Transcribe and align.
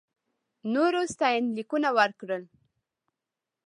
نورو 0.73 1.01
ستاینلیکونه 1.13 1.89
ورکړل. 1.97 2.43